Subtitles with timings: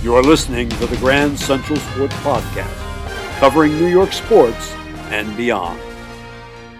[0.00, 4.72] You are listening to the Grand Central Sports Podcast, covering New York sports
[5.10, 5.80] and beyond.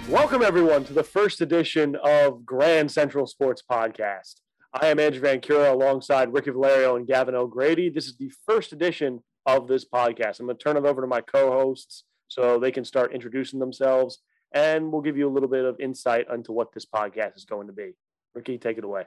[0.08, 4.36] Welcome, everyone, to the first edition of Grand Central Sports Podcast.
[4.72, 7.90] I am Andrew Van Cura alongside Ricky Valerio and Gavin O'Grady.
[7.90, 10.38] This is the first edition of this podcast.
[10.38, 13.58] I'm going to turn it over to my co hosts so they can start introducing
[13.58, 14.20] themselves,
[14.52, 17.66] and we'll give you a little bit of insight into what this podcast is going
[17.66, 17.96] to be.
[18.32, 19.06] Ricky, take it away.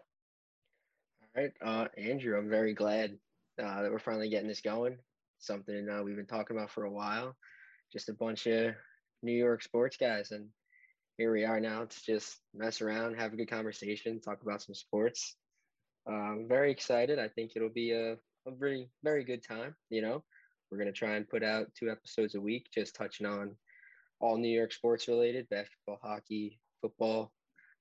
[1.21, 3.18] All right, uh, Andrew, I'm very glad
[3.62, 4.98] uh, that we're finally getting this going.
[5.39, 7.36] Something uh, we've been talking about for a while.
[7.92, 8.74] Just a bunch of
[9.24, 10.47] New York sports guys, and
[11.18, 14.74] here we are now to just mess around, have a good conversation, talk about some
[14.75, 15.36] sports.
[16.07, 17.20] I'm very excited.
[17.20, 19.75] I think it'll be a, a very, very good time.
[19.89, 20.23] You know,
[20.70, 23.56] we're going to try and put out two episodes a week, just touching on
[24.20, 27.32] all New York sports related basketball, hockey, football,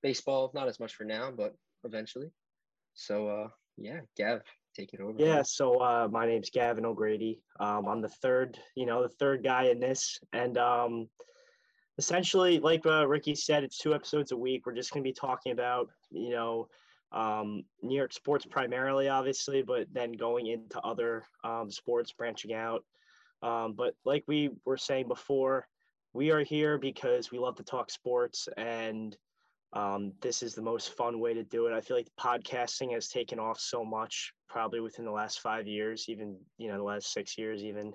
[0.03, 0.51] baseball.
[0.55, 2.31] Not as much for now, but eventually.
[2.95, 4.42] So, uh, yeah, Gav,
[4.74, 5.15] take it over.
[5.19, 7.41] Yeah, so uh, my name's Gavin O'Grady.
[7.59, 10.19] Um, I'm the third, you know, the third guy in this.
[10.33, 11.08] And um,
[11.98, 14.67] essentially, like uh, Ricky said, it's two episodes a week.
[14.67, 16.69] We're just going to be talking about, you know,
[17.12, 22.84] um, New York sports primarily, obviously, but then going into other um, sports, branching out.
[23.42, 25.67] Um, but like we were saying before,
[26.12, 29.17] we are here because we love to talk sports, and
[29.73, 31.73] um, this is the most fun way to do it.
[31.73, 36.07] I feel like podcasting has taken off so much, probably within the last five years,
[36.09, 37.93] even you know the last six years, even.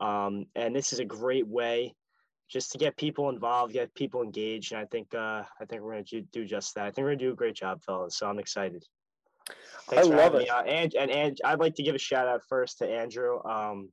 [0.00, 1.94] Um, and this is a great way
[2.48, 4.72] just to get people involved, get people engaged.
[4.72, 6.84] And I think uh, I think we're going to do just that.
[6.84, 8.18] I think we're going to do a great job, fellas.
[8.18, 8.84] So I'm excited.
[9.88, 10.50] Thanks I love it.
[10.50, 13.42] Uh, and, and and I'd like to give a shout out first to Andrew.
[13.44, 13.88] Um,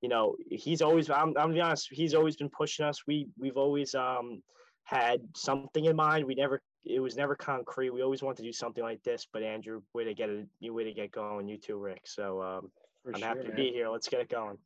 [0.00, 3.06] you know, he's always I'm I'm gonna be honest, he's always been pushing us.
[3.06, 4.42] We we've always um
[4.88, 6.24] had something in mind.
[6.24, 7.90] We never it was never concrete.
[7.90, 10.72] We always wanted to do something like this, but Andrew, way to get it, you
[10.72, 11.46] way to get going.
[11.46, 12.02] You too, Rick.
[12.04, 12.70] So um,
[13.06, 13.90] I'm sure, happy to be here.
[13.90, 14.56] Let's get it going.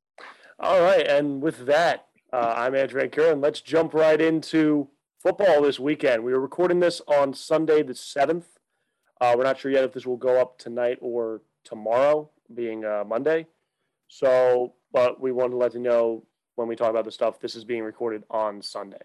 [0.60, 4.88] All right, and with that, uh, I'm Andrew Van and let's jump right into
[5.20, 6.22] football this weekend.
[6.22, 8.44] We are recording this on Sunday the 7th.
[9.20, 13.02] Uh, we're not sure yet if this will go up tonight or tomorrow, being uh,
[13.04, 13.46] Monday.
[14.06, 16.24] So, but we wanted to let you know
[16.54, 19.02] when we talk about the stuff, this is being recorded on Sunday.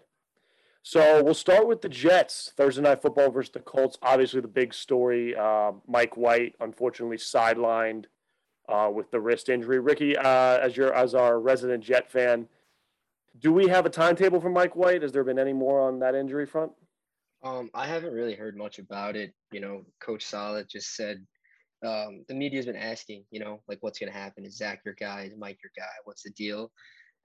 [0.88, 2.54] So we'll start with the Jets.
[2.56, 3.98] Thursday night football versus the Colts.
[4.00, 5.36] Obviously, the big story.
[5.36, 8.06] Uh, Mike White, unfortunately, sidelined
[8.70, 9.80] uh, with the wrist injury.
[9.80, 12.48] Ricky, uh, as your as our resident Jet fan,
[13.38, 15.02] do we have a timetable for Mike White?
[15.02, 16.72] Has there been any more on that injury front?
[17.44, 19.34] Um, I haven't really heard much about it.
[19.52, 21.18] You know, Coach Saleh just said
[21.84, 24.46] um, the media's been asking, you know, like what's going to happen?
[24.46, 25.24] Is Zach your guy?
[25.24, 25.92] Is Mike your guy?
[26.04, 26.72] What's the deal?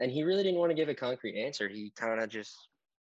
[0.02, 1.70] And he really didn't want to give a concrete answer.
[1.70, 2.58] He kind of just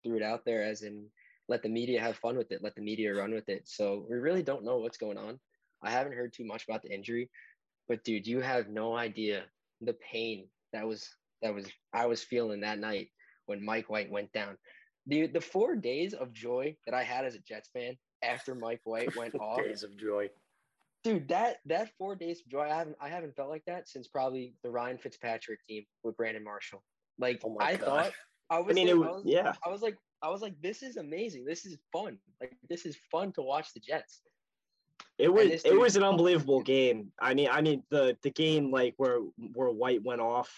[0.04, 1.06] threw it out there as in
[1.48, 3.68] let the media have fun with it, let the media run with it.
[3.68, 5.40] So we really don't know what's going on.
[5.82, 7.30] I haven't heard too much about the injury,
[7.88, 9.44] but dude, you have no idea
[9.82, 11.10] the pain that was
[11.42, 13.10] that was I was feeling that night
[13.48, 14.58] when Mike White went down.
[15.08, 18.81] The the four days of joy that I had as a Jets fan after Mike
[18.84, 19.64] White went off.
[19.64, 20.30] Days of joy.
[21.04, 24.08] Dude, that that four days of joy, I haven't I haven't felt like that since
[24.08, 26.84] probably the Ryan Fitzpatrick team with Brandon Marshall.
[27.18, 27.86] Like oh I God.
[27.86, 28.12] thought
[28.50, 29.54] I was, I mean, like, it was, I was, yeah.
[29.66, 31.46] I was like I was like, this is amazing.
[31.46, 32.18] This is fun.
[32.42, 34.22] Like this is fun to watch the Jets.
[35.18, 37.12] It was it was an unbelievable game.
[37.20, 39.20] I mean, I mean the the game like where
[39.54, 40.50] where White went off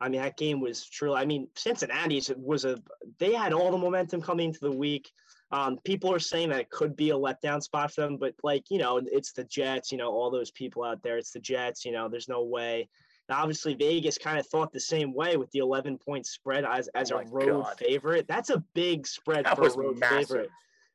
[0.00, 1.14] I mean, that game was true.
[1.14, 2.78] I mean, Cincinnati's was a
[3.18, 5.10] they had all the momentum coming into the week.
[5.52, 8.70] Um, people are saying that it could be a letdown spot for them, but like
[8.70, 9.92] you know, it's the Jets.
[9.92, 11.18] You know, all those people out there.
[11.18, 11.84] It's the Jets.
[11.84, 12.88] You know, there's no way.
[13.30, 16.88] Now, obviously, Vegas kind of thought the same way with the 11 point spread as
[16.96, 17.78] as oh a road God.
[17.78, 18.26] favorite.
[18.26, 20.28] That's a big spread that for a road massive.
[20.28, 20.50] favorite.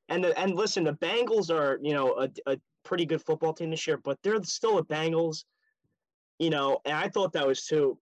[0.09, 3.69] And the, and listen, the Bengals are you know a, a pretty good football team
[3.69, 5.45] this year, but they're still the Bengals.
[6.37, 7.97] You know, and I thought that was too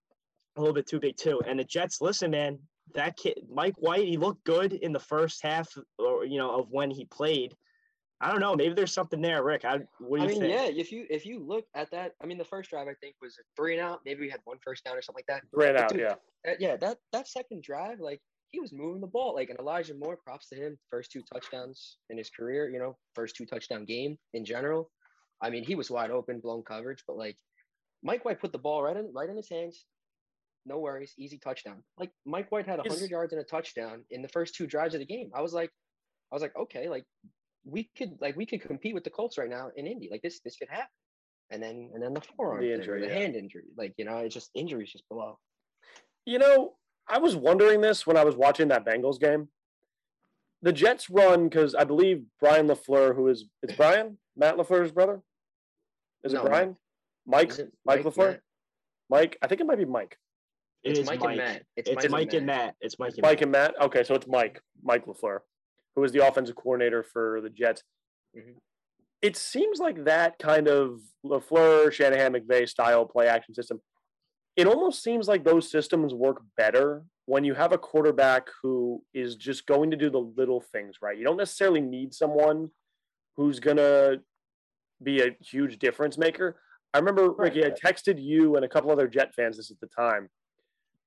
[0.56, 1.40] a little bit too big too.
[1.46, 2.58] And the Jets, listen, man,
[2.96, 6.72] that kid Mike White, he looked good in the first half, or you know, of
[6.72, 7.56] when he played.
[8.24, 8.56] I don't know.
[8.56, 9.66] Maybe there's something there, Rick.
[9.66, 10.54] I, what do you mean, think?
[10.54, 10.82] yeah.
[10.82, 13.38] If you if you look at that, I mean, the first drive I think was
[13.38, 14.00] a three and out.
[14.06, 15.44] Maybe we had one first down or something like that.
[15.54, 16.16] Three and out, dude, yeah.
[16.46, 18.22] That, yeah, that that second drive, like
[18.52, 19.36] he was moving the ball.
[19.36, 20.78] Like and Elijah Moore, props to him.
[20.90, 22.70] First two touchdowns in his career.
[22.70, 24.90] You know, first two touchdown game in general.
[25.42, 27.36] I mean, he was wide open, blown coverage, but like
[28.04, 29.84] Mike White put the ball right in right in his hands,
[30.66, 31.84] no worries, easy touchdown.
[32.00, 35.00] Like Mike White had 100 yards and a touchdown in the first two drives of
[35.00, 35.32] the game.
[35.36, 35.72] I was like,
[36.32, 37.04] I was like, okay, like
[37.66, 40.10] we could like we could compete with the Colts right now in Indy.
[40.12, 40.88] Like this this could happen.
[41.52, 43.14] And then and then the forearm, the, injury, the yeah.
[43.14, 45.38] hand injury, like you know, it's just injuries just below.
[46.26, 46.74] You know,
[47.08, 49.50] I was wondering this when I was watching that Bengals game.
[50.62, 55.22] The Jets run because I believe Brian LaFleur, who is it's Brian Matt LaFleur's brother.
[56.24, 56.78] Is no, it Brian?
[57.26, 57.50] Mike?
[57.50, 58.40] Is it Mike, Mike LaFleur?
[59.10, 59.38] Mike.
[59.42, 60.18] I think it might be Mike.
[60.84, 61.64] It it's Mike, Mike, and Matt.
[61.76, 62.58] It's, it's Mike, Mike, and Matt.
[62.58, 62.76] Matt.
[62.82, 63.14] It's Mike.
[63.14, 63.42] And Mike Matt.
[63.42, 63.82] and Matt.
[63.82, 64.62] Okay, so it's Mike.
[64.82, 65.40] Mike LaFleur,
[65.96, 67.84] who is the offensive coordinator for the Jets.
[68.38, 68.58] Mm-hmm.
[69.22, 73.80] It seems like that kind of LaFleur, Shanahan, McVay style play action system.
[74.56, 79.36] It almost seems like those systems work better when you have a quarterback who is
[79.36, 81.18] just going to do the little things right.
[81.18, 82.70] You don't necessarily need someone
[83.36, 84.18] who's gonna
[85.02, 86.58] be a huge difference maker.
[86.94, 89.88] I remember Ricky, I texted you and a couple other Jet fans this at the
[89.88, 90.30] time.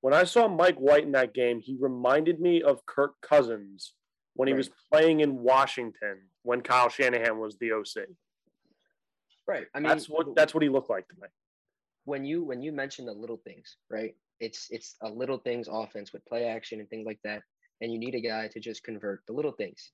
[0.00, 3.92] When I saw Mike White in that game, he reminded me of Kirk Cousins
[4.36, 4.58] when he right.
[4.58, 8.06] was playing in Washington when Kyle Shanahan was the OC.
[9.46, 9.66] Right.
[9.74, 11.28] I mean, that's what that's what he looked like to me.
[12.04, 14.14] When you when you mention the little things, right?
[14.40, 17.42] It's it's a little things offense with play action and things like that,
[17.80, 19.92] and you need a guy to just convert the little things.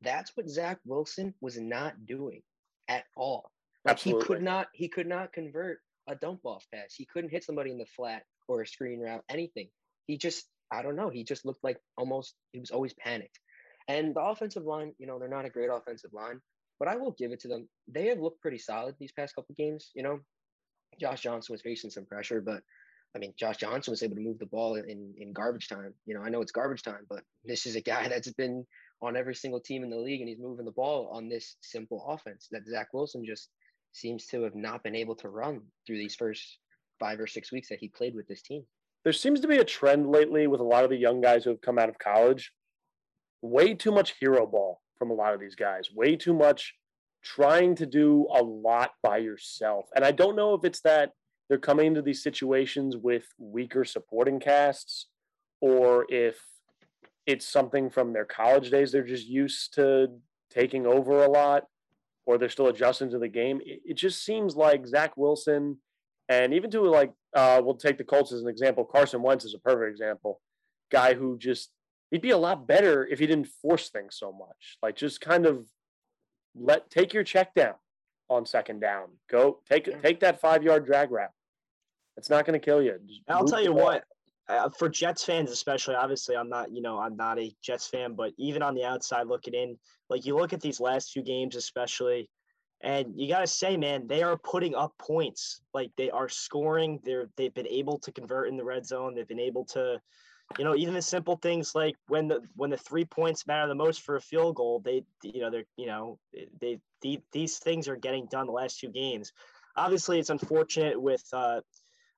[0.00, 2.42] That's what Zach Wilson was not doing
[2.88, 3.50] at all.
[3.84, 4.22] Like Absolutely.
[4.22, 5.78] he could not he could not convert
[6.08, 6.94] a dump off pass.
[6.94, 9.68] He couldn't hit somebody in the flat or a screen route, anything.
[10.06, 11.10] He just I don't know.
[11.10, 13.38] He just looked like almost he was always panicked.
[13.88, 16.40] And the offensive line, you know, they're not a great offensive line,
[16.78, 17.68] but I will give it to them.
[17.86, 19.90] They have looked pretty solid these past couple games.
[19.94, 20.20] You know,
[21.00, 22.62] Josh Johnson was facing some pressure, but
[23.14, 25.94] I mean, Josh Johnson was able to move the ball in in garbage time.
[26.06, 28.66] You know, I know it's garbage time, but this is a guy that's been
[29.02, 32.04] on every single team in the league, and he's moving the ball on this simple
[32.08, 33.50] offense that Zach Wilson just
[33.92, 36.58] seems to have not been able to run through these first
[36.98, 38.64] five or six weeks that he played with this team.
[39.04, 41.50] There seems to be a trend lately with a lot of the young guys who
[41.50, 42.52] have come out of college.
[43.44, 45.90] Way too much hero ball from a lot of these guys.
[45.94, 46.72] Way too much
[47.22, 49.84] trying to do a lot by yourself.
[49.94, 51.10] And I don't know if it's that
[51.50, 55.08] they're coming into these situations with weaker supporting casts
[55.60, 56.40] or if
[57.26, 60.08] it's something from their college days they're just used to
[60.50, 61.64] taking over a lot
[62.24, 65.76] or they're still adjusting to the game it, it just seems like zach wilson
[66.30, 69.54] and even to like uh, we'll take the colts as an example carson wentz is
[69.54, 70.40] a perfect example
[70.90, 71.70] guy who just
[72.10, 75.46] he'd be a lot better if he didn't force things so much like just kind
[75.46, 75.66] of
[76.54, 77.74] let take your check down
[78.28, 81.30] on second down go take take that five yard drag route
[82.16, 82.98] it's not going to kill you.
[83.06, 84.04] Just I'll tell you what,
[84.48, 88.14] uh, for Jets fans especially, obviously I'm not, you know, I'm not a Jets fan,
[88.14, 89.78] but even on the outside looking in,
[90.10, 92.28] like you look at these last few games especially,
[92.82, 95.62] and you got to say, man, they are putting up points.
[95.72, 97.00] Like they are scoring.
[97.02, 99.14] They're they've been able to convert in the red zone.
[99.14, 99.98] They've been able to,
[100.58, 103.74] you know, even the simple things like when the when the three points matter the
[103.74, 106.18] most for a field goal, they you know they're you know
[106.60, 109.32] they, they these things are getting done the last two games.
[109.76, 111.24] Obviously, it's unfortunate with.
[111.32, 111.60] Uh,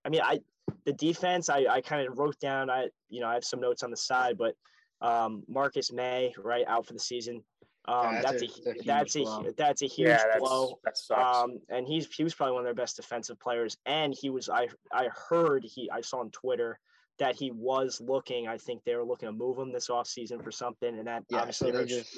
[0.04, 0.40] I mean, I
[0.84, 2.68] the defense, I, I kind of wrote down.
[2.68, 4.54] I you know I have some notes on the side, but
[5.00, 7.42] um, Marcus Maye right out for the season.
[7.88, 10.78] Um, yeah, that's, that's, a, a that's a that's a huge yeah, blow.
[10.84, 11.38] That sucks.
[11.38, 13.76] Um, and he's he was probably one of their best defensive players.
[13.86, 16.80] And he was I I heard he I saw on Twitter
[17.18, 18.48] that he was looking.
[18.48, 21.38] I think they were looking to move him this offseason for something, and that yeah,
[21.38, 22.16] obviously so hurts, just,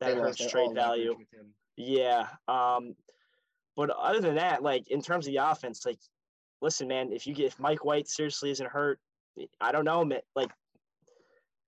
[0.00, 1.16] that hurts trade value.
[1.76, 2.26] Yeah.
[2.48, 2.94] Um,
[3.76, 5.98] but other than that, like in terms of the offense, like
[6.60, 8.98] listen, man, if you get if Mike White seriously isn't hurt,
[9.60, 10.50] I don't know, like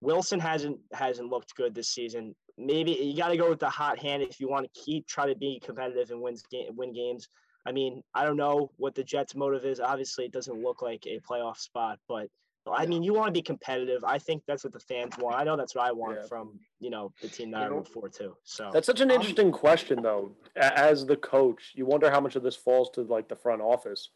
[0.00, 2.35] Wilson hasn't hasn't looked good this season.
[2.56, 5.26] Maybe you got to go with the hot hand if you want to keep try
[5.26, 6.37] to be competitive and win
[6.76, 7.29] win games.
[7.67, 9.81] I mean, I don't know what the Jets' motive is.
[9.81, 12.28] Obviously, it doesn't look like a playoff spot, but
[12.73, 14.04] I mean, you want to be competitive.
[14.04, 15.37] I think that's what the fans want.
[15.37, 16.26] I know that's what I want yeah.
[16.26, 18.37] from you know the team that you I root for too.
[18.44, 20.33] So that's such an interesting um, question, though.
[20.56, 24.09] As the coach, you wonder how much of this falls to like the front office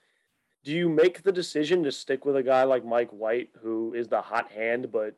[0.64, 4.08] do you make the decision to stick with a guy like Mike White, who is
[4.08, 5.14] the hot hand, but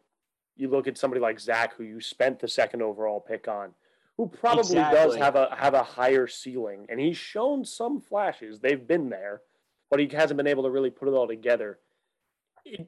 [0.57, 3.71] you look at somebody like Zach, who you spent the second overall pick on,
[4.17, 4.99] who probably exactly.
[4.99, 8.61] does have a have a higher ceiling, and he's shown some flashes.
[8.61, 9.41] They've been there,
[9.91, 11.79] but he hasn't been able to really put it all together.
[12.65, 12.87] It,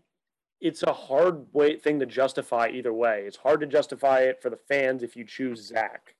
[0.62, 3.24] it's a hard way thing to justify either way.
[3.26, 6.14] It's hard to justify it for the fans if you choose Zach,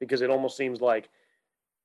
[0.00, 1.08] because it almost seems like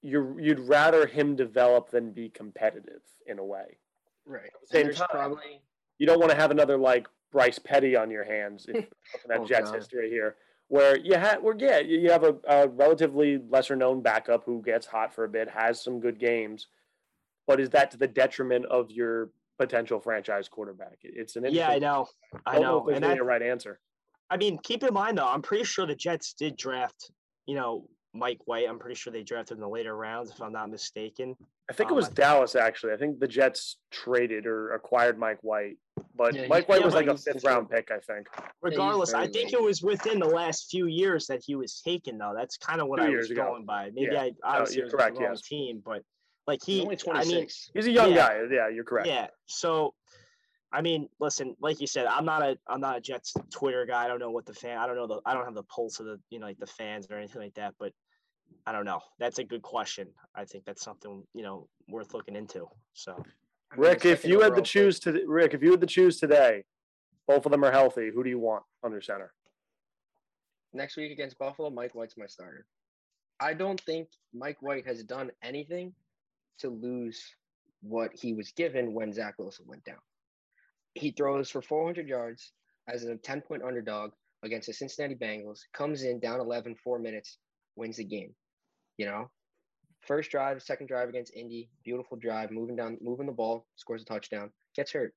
[0.02, 3.78] you you'd rather him develop than be competitive in a way.
[4.26, 4.46] Right.
[4.46, 5.62] At the same time, probably...
[6.00, 8.88] you don't want to have another like Bryce Petty on your hands if
[9.28, 9.78] that oh, Jets God.
[9.78, 10.38] history here,
[10.70, 14.88] where you have where yeah you have a, a relatively lesser known backup who gets
[14.88, 16.66] hot for a bit, has some good games,
[17.46, 19.30] but is that to the detriment of your
[19.62, 20.98] potential franchise quarterback?
[21.04, 21.70] It's an interesting.
[21.70, 22.08] yeah, I know,
[22.46, 23.80] I, know, know and that's the right answer.
[24.30, 27.12] I mean, keep in mind though, I'm pretty sure the Jets did draft,
[27.46, 28.68] you know, Mike White.
[28.68, 31.36] I'm pretty sure they drafted in the later rounds, if I'm not mistaken.
[31.70, 32.94] I think it was um, Dallas actually.
[32.94, 35.78] I think the Jets traded or acquired Mike White,
[36.16, 38.28] but yeah, Mike White yeah, was like a fifth round pick, I think.
[38.62, 42.34] Regardless, I think it was within the last few years that he was taken, though.
[42.36, 43.46] That's kind of what Two I was ago.
[43.46, 43.92] going by.
[43.94, 44.24] Maybe yeah.
[44.24, 45.42] I obviously no, was correct, the wrong yes.
[45.42, 46.04] team, but
[46.52, 47.32] Like he, only 26.
[47.32, 48.28] I mean, he's a young yeah.
[48.28, 48.42] guy.
[48.52, 49.08] Yeah, you're correct.
[49.08, 49.28] Yeah.
[49.46, 49.94] So,
[50.74, 54.04] I mean, listen, like you said, I'm not a I'm not a Jets Twitter guy.
[54.04, 54.78] I don't know what the fan.
[54.78, 56.68] I don't know the I don't have the pulse of the you know like the
[56.68, 57.76] fans or anything like that.
[57.80, 57.94] But
[58.68, 59.00] I don't know.
[59.18, 60.10] That's a good question.
[60.36, 62.68] I think that's something you know worth looking into.
[62.92, 63.24] So,
[63.78, 66.66] Rick, if you had to choose to Rick, if you had to choose today,
[67.30, 68.12] both of them are healthy.
[68.14, 69.32] Who do you want under center?
[70.74, 72.66] next week against Buffalo, Mike White's my starter.
[73.40, 75.94] I don't think Mike White has done anything
[76.60, 77.36] to lose
[77.82, 80.00] what he was given when Zach Wilson went down.
[80.94, 82.54] He throws for 400 yards
[82.88, 84.12] as a 10 point underdog
[84.44, 87.38] against the Cincinnati Bengals, comes in down 11, four minutes,
[87.76, 88.34] wins the game.
[88.98, 89.30] You know,
[90.02, 94.06] first drive, second drive against Indy, beautiful drive, moving down, moving the ball, scores a
[94.06, 95.14] touchdown, gets hurt.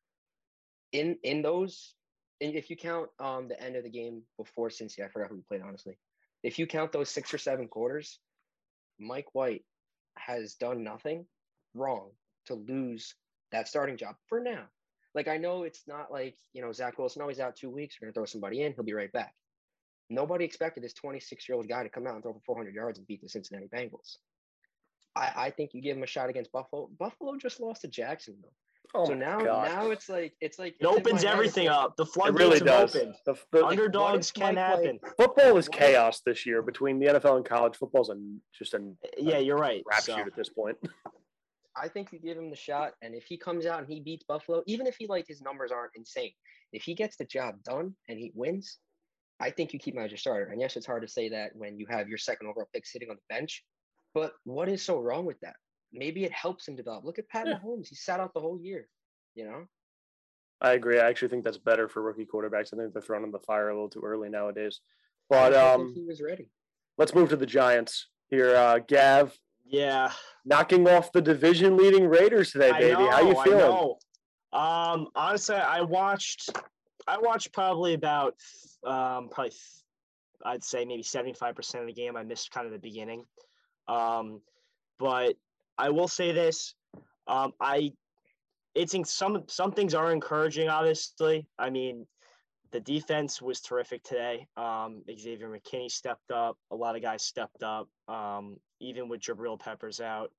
[0.93, 1.95] In in those
[2.41, 5.37] and if you count um the end of the game before Cincy, I forgot who
[5.37, 5.99] we played honestly.
[6.43, 8.21] If you count those six or seven quarters,
[9.01, 9.65] Mike White
[10.17, 11.27] has done nothing
[11.75, 12.11] wrong
[12.47, 13.15] to lose
[13.53, 14.65] that starting job for now.
[15.15, 17.97] Like I know it's not like you know Zach Wilson always out two weeks.
[18.01, 18.73] We're gonna throw somebody in.
[18.73, 19.35] He'll be right back.
[20.11, 22.99] Nobody expected this 26 year old guy to come out and throw for 400 yards
[22.99, 24.17] and beat the Cincinnati Bengals.
[25.17, 26.91] I, I think you give him a shot against Buffalo.
[26.99, 28.53] Buffalo just lost to Jacksonville.
[28.97, 29.69] Oh so my now God.
[29.69, 31.97] now it's like it's like it it's opens everything like, up.
[31.97, 32.97] The floodgates really have does.
[32.97, 33.15] opened.
[33.27, 35.01] The, the, Underdogs if can Mike White- happen.
[35.17, 38.97] football is What chaos this year between the NFL and college football and just an
[39.19, 39.83] Yeah, you're right.
[39.91, 40.77] crapshoot So, at this point.
[41.77, 44.25] I think you give him the shot, and if he comes out and he beats
[44.29, 46.31] Buffalo, even if he like his numbers aren't insane,
[46.73, 48.79] if he gets the job done and he wins,
[49.41, 50.53] I think you keep him as your starter.
[50.53, 53.11] And yes, it's hard to say that when you have your second overall pick sitting
[53.11, 53.65] on the bench,
[54.15, 55.57] but what is so wrong with that?
[55.95, 57.05] Maybe it helps him develop.
[57.05, 57.59] Look at Pat Yeah.
[57.65, 58.89] Mahomes; he sat out the whole year.
[59.35, 59.67] You know,
[60.61, 60.99] I agree.
[61.01, 62.73] I actually think that's better for rookie quarterbacks.
[62.73, 64.81] I think they're thrown in the fire a little too early nowadays.
[65.31, 66.51] But I think um, he was ready.
[66.99, 68.55] let's move to the Giants here.
[68.55, 70.13] Uh, Gav yeah.
[70.45, 72.95] knocking off the division leading Raiders today, I baby.
[72.95, 73.59] How you know, I feeling?
[73.61, 73.99] know.
[74.53, 76.51] Um, honestly, I watched.
[77.07, 78.35] I watched probably about
[78.87, 79.61] um probably th-
[80.47, 82.17] I'd say maybe seventy five percent of the game.
[82.17, 83.25] I missed kind of the beginning.
[83.89, 84.41] Um,
[84.99, 85.35] but
[85.79, 86.75] I will say this.
[87.27, 87.93] Um, I
[88.75, 90.69] it's in some some things are encouraging.
[90.69, 92.07] Obviously, I mean,
[92.73, 94.47] the defense was terrific today.
[94.57, 96.57] Um, Xavier McKinney stepped up.
[96.71, 97.89] A lot of guys stepped up.
[98.09, 100.31] Um, even with Jabril Peppers out.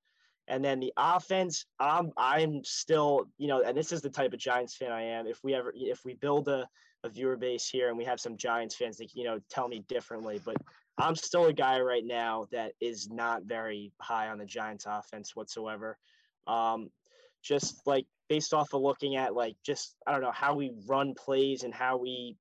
[0.48, 4.40] And then the offense, I'm I'm still, you know, and this is the type of
[4.40, 5.26] Giants fan I am.
[5.26, 6.68] If we ever if we build a,
[7.04, 9.84] a viewer base here and we have some Giants fans that, you know, tell me
[9.88, 10.58] differently, but
[10.98, 15.36] I'm still a guy right now that is not very high on the Giants offense
[15.36, 15.98] whatsoever.
[16.48, 16.90] Um,
[17.44, 21.14] just like based off of looking at like just I don't know how we run
[21.14, 22.38] plays and how we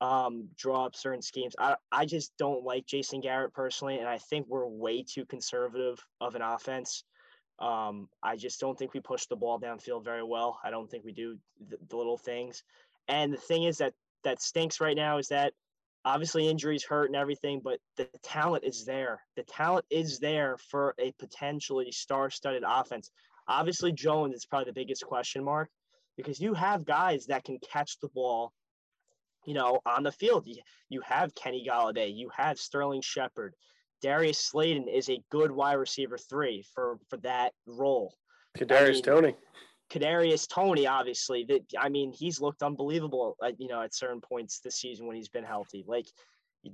[0.00, 1.54] um, draw up certain schemes.
[1.58, 5.98] I, I just don't like Jason Garrett personally, and I think we're way too conservative
[6.20, 7.04] of an offense.
[7.58, 10.58] Um, I just don't think we push the ball downfield very well.
[10.64, 11.38] I don't think we do
[11.68, 12.62] the, the little things.
[13.08, 15.52] And the thing is that that stinks right now is that
[16.04, 19.20] obviously injuries hurt and everything, but the talent is there.
[19.36, 23.10] The talent is there for a potentially star-studded offense.
[23.48, 25.68] Obviously, Jones is probably the biggest question mark
[26.16, 28.52] because you have guys that can catch the ball
[29.44, 30.46] you know, on the field.
[30.88, 33.54] You, have Kenny Golladay, you have Sterling Shepard.
[34.02, 38.14] Darius Slayton is a good wide receiver three for for that role.
[38.56, 39.36] Kadarius mean, Toney.
[39.90, 43.36] Kadarius Toney, obviously, that I mean, he's looked unbelievable.
[43.42, 45.84] At, you know, at certain points this season when he's been healthy.
[45.86, 46.06] Like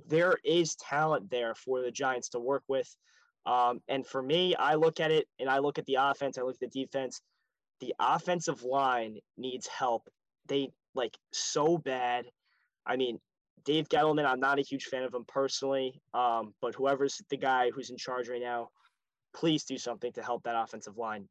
[0.07, 2.89] there is talent there for the Giants to work with.
[3.45, 6.37] Um, and for me, I look at it and I look at the offense.
[6.37, 7.21] I look at the defense.
[7.79, 10.07] The offensive line needs help.
[10.47, 12.25] They like so bad.
[12.85, 13.19] I mean,
[13.65, 17.71] Dave Gettleman, I'm not a huge fan of him personally, um, but whoever's the guy
[17.71, 18.69] who's in charge right now,
[19.35, 21.27] please do something to help that offensive line.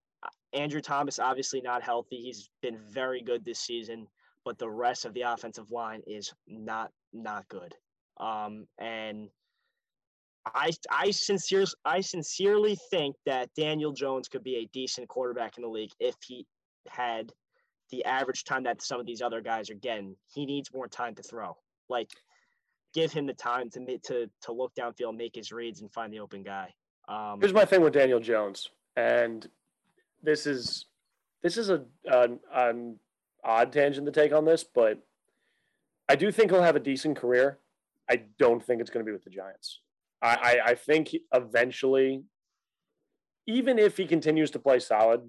[0.52, 2.16] Andrew Thomas, obviously not healthy.
[2.16, 4.06] He's been very good this season,
[4.44, 7.74] but the rest of the offensive line is not not good.
[8.18, 9.28] Um, and
[10.46, 15.62] I I sincerely I sincerely think that Daniel Jones could be a decent quarterback in
[15.62, 16.46] the league if he
[16.88, 17.32] had
[17.90, 20.16] the average time that some of these other guys are getting.
[20.32, 21.56] He needs more time to throw.
[21.88, 22.10] Like,
[22.94, 26.20] give him the time to to to look downfield, make his reads, and find the
[26.20, 26.72] open guy.
[27.08, 29.48] Um, Here's my thing with Daniel Jones, and
[30.22, 30.86] this is
[31.42, 32.96] this is a an, an
[33.44, 34.98] odd tangent to take on this, but
[36.08, 37.58] I do think he'll have a decent career.
[38.08, 39.80] I don't think it's going to be with the Giants.
[40.20, 42.24] I, I, I think eventually,
[43.46, 45.22] even if he continues to play solid,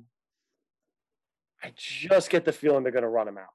[1.63, 3.53] I just get the feeling they're going to run him out.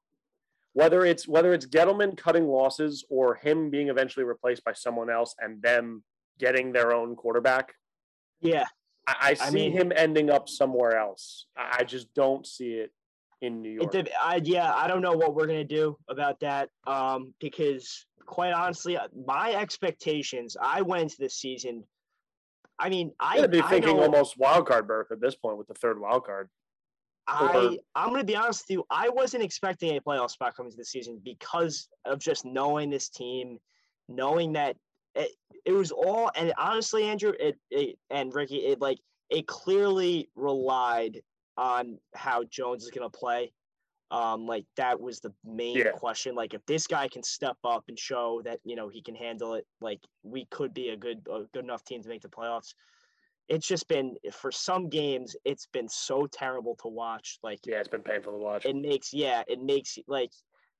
[0.72, 5.34] Whether it's whether it's Gettleman cutting losses or him being eventually replaced by someone else
[5.40, 6.04] and them
[6.38, 7.72] getting their own quarterback,
[8.40, 8.66] yeah,
[9.06, 11.46] I, I see I mean, him ending up somewhere else.
[11.56, 12.92] I just don't see it
[13.40, 13.94] in New York.
[13.94, 16.70] It, I, yeah, I don't know what we're gonna do about that.
[16.86, 20.56] Um, because quite honestly, uh, my expectations.
[20.60, 21.84] I went into this season.
[22.78, 25.68] I mean, I would be thinking know, almost wild card berth at this point with
[25.68, 26.50] the third wild card.
[27.28, 28.84] I I'm gonna be honest with you.
[28.90, 33.08] I wasn't expecting a playoff spot coming to the season because of just knowing this
[33.08, 33.58] team,
[34.08, 34.76] knowing that
[35.16, 35.32] it,
[35.64, 38.98] it was all and honestly, Andrew, it, it and Ricky, it like
[39.30, 41.20] it clearly relied
[41.56, 43.52] on how Jones is gonna play.
[44.12, 45.90] Um, like that was the main yeah.
[45.90, 46.36] question.
[46.36, 49.54] Like if this guy can step up and show that you know he can handle
[49.54, 52.74] it, like we could be a good a good enough team to make the playoffs
[53.48, 57.88] it's just been for some games it's been so terrible to watch like yeah it's
[57.88, 60.30] been painful to watch it makes yeah it makes like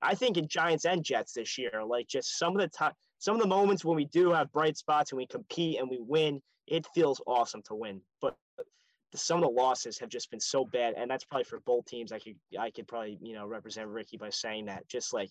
[0.03, 3.35] i think in giants and jets this year like just some of the time some
[3.35, 6.41] of the moments when we do have bright spots and we compete and we win
[6.67, 8.37] it feels awesome to win but
[9.15, 12.13] some of the losses have just been so bad and that's probably for both teams
[12.13, 15.31] i could i could probably you know represent ricky by saying that just like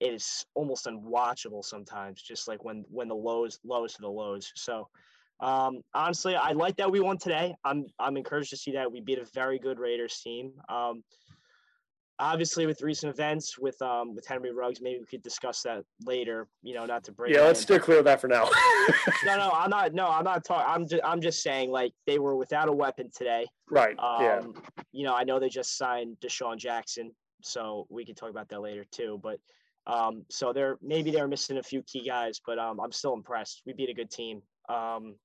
[0.00, 4.52] it is almost unwatchable sometimes just like when when the lows lows to the lows
[4.54, 4.88] so
[5.40, 7.54] um, honestly, I like that we won today.
[7.64, 10.52] I'm I'm encouraged to see that we beat a very good Raiders team.
[10.68, 11.02] Um,
[12.18, 16.48] obviously, with recent events with um, with Henry Ruggs, maybe we could discuss that later.
[16.62, 17.34] You know, not to break.
[17.34, 18.48] Yeah, let's steer clear of that for now.
[19.24, 19.94] no, no, I'm not.
[19.94, 20.66] No, I'm not talking.
[20.68, 23.46] I'm just I'm just saying like they were without a weapon today.
[23.70, 23.98] Right.
[23.98, 24.40] Um, yeah.
[24.92, 28.60] You know, I know they just signed DeSean Jackson, so we can talk about that
[28.60, 29.20] later too.
[29.22, 29.38] But
[29.86, 33.62] um, so they're maybe they're missing a few key guys, but um, I'm still impressed.
[33.66, 34.42] We beat a good team.
[34.68, 35.16] Um,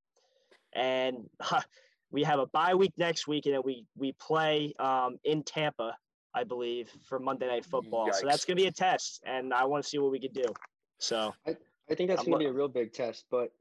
[0.74, 1.28] and
[2.10, 5.96] we have a bye week next week, and then we we play um, in Tampa,
[6.34, 8.08] I believe, for Monday Night mm, Football.
[8.08, 8.16] Yikes.
[8.16, 10.32] So that's going to be a test, and I want to see what we could
[10.32, 10.46] do.
[10.98, 11.56] So I,
[11.90, 13.52] I think that's going to be a real big test, but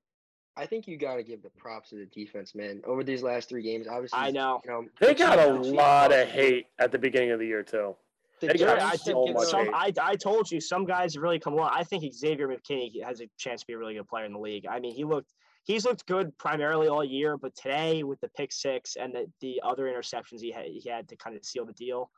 [0.55, 2.81] I think you got to give the props to the defense, man.
[2.85, 6.27] Over these last three games, obviously, I know, you know they got a lot of
[6.27, 7.95] hate at the beginning of the year too.
[8.41, 11.71] I, so some, I, I told you some guys really come along.
[11.73, 14.39] I think Xavier McKinney has a chance to be a really good player in the
[14.39, 14.65] league.
[14.65, 15.33] I mean, he looked
[15.65, 19.61] he's looked good primarily all year, but today with the pick six and the, the
[19.63, 22.11] other interceptions he had, he had to kind of seal the deal.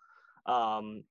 [0.45, 1.03] Um,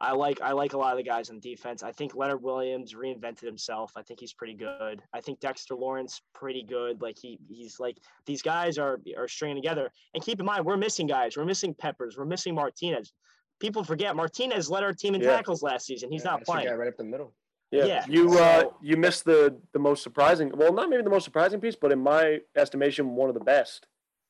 [0.00, 1.82] I like I like a lot of the guys on defense.
[1.82, 3.92] I think Leonard Williams reinvented himself.
[3.96, 5.00] I think he's pretty good.
[5.12, 7.00] I think Dexter Lawrence pretty good.
[7.00, 9.90] Like he he's like these guys are are stringing together.
[10.14, 11.36] And keep in mind, we're missing guys.
[11.36, 12.16] We're missing Peppers.
[12.18, 13.12] We're missing Martinez.
[13.60, 15.36] People forget Martinez led our team in yeah.
[15.36, 16.10] tackles last season.
[16.10, 16.68] He's yeah, not playing.
[16.76, 17.32] right up the middle.
[17.70, 17.84] Yeah.
[17.86, 18.04] yeah.
[18.08, 20.50] You uh, you missed the the most surprising.
[20.56, 23.86] Well, not maybe the most surprising piece, but in my estimation, one of the best.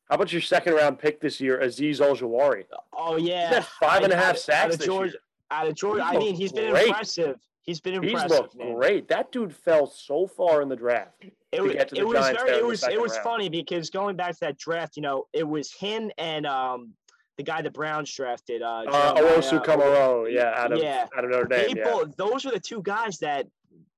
[0.08, 2.64] How about your second round pick this year, Azeez Ojulari?
[2.92, 5.16] Oh yeah, five and a half sacks out of Georgia.
[5.50, 6.88] Out of Georgia, I mean, he's been great.
[6.88, 7.36] impressive.
[7.62, 8.30] He's been impressive.
[8.30, 8.74] He's looked man.
[8.74, 9.08] great.
[9.08, 11.24] That dude fell so far in the draft.
[11.50, 12.58] It, was, it was very.
[12.58, 13.24] It was it was round.
[13.24, 16.92] funny because going back to that draft, you know, it was him and um
[17.36, 18.62] the guy the Browns drafted.
[18.62, 21.06] Uh, uh Owusu-Koramoah, yeah, out of yeah.
[21.16, 21.76] out of Notre Dame.
[21.76, 22.02] Yeah.
[22.16, 23.46] those were the two guys that,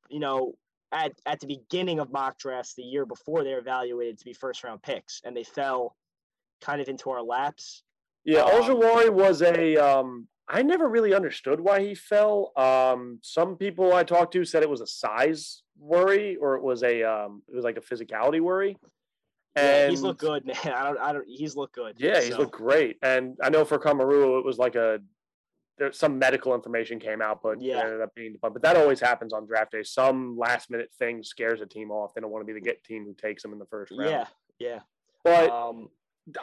[0.09, 0.55] you know,
[0.93, 4.33] at at the beginning of mock drafts the year before they were evaluated to be
[4.33, 5.97] first round picks, and they fell
[6.61, 7.83] kind of into our laps.
[8.25, 8.79] Yeah, um,
[9.15, 9.77] was a.
[9.77, 12.53] Um, I never really understood why he fell.
[12.57, 16.83] Um, some people I talked to said it was a size worry or it was
[16.83, 18.77] a um, it was like a physicality worry.
[19.57, 20.57] And yeah, he's looked good, man.
[20.65, 21.25] I don't, I don't.
[21.27, 21.97] He's looked good.
[21.99, 22.39] Yeah, he's so.
[22.39, 22.99] looked great.
[23.03, 25.01] And I know for Kamaru, it was like a
[25.79, 29.01] there's some medical information came out, but yeah, ended up being the But that always
[29.01, 29.83] happens on draft day.
[29.83, 32.15] Some last minute thing scares a team off.
[32.15, 34.11] They don't want to be the get team who takes them in the first round.
[34.11, 34.27] Yeah,
[34.59, 34.81] yeah.
[35.23, 35.89] But um,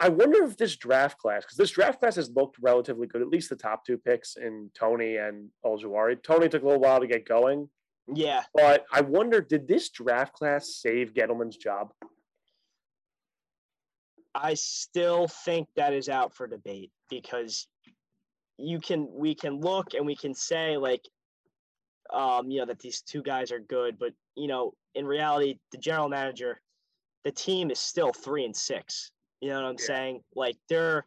[0.00, 3.28] I wonder if this draft class, because this draft class has looked relatively good, at
[3.28, 6.22] least the top two picks in Toney and Ojulari.
[6.22, 7.68] Toney took a little while to get going.
[8.12, 8.42] Yeah.
[8.54, 11.92] But I wonder, did this draft class save Gettleman's job?
[14.34, 17.68] I still think that is out for debate because
[18.58, 21.02] you can we can look and we can say like
[22.12, 25.78] um you know that these two guys are good but you know in reality the
[25.78, 26.60] general manager
[27.24, 29.86] the team is still 3 and 6 you know what I'm yeah.
[29.86, 31.04] saying like they're